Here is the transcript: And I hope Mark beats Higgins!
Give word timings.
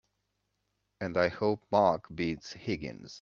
And 0.99 1.15
I 1.15 1.27
hope 1.27 1.61
Mark 1.71 2.05
beats 2.15 2.53
Higgins! 2.53 3.09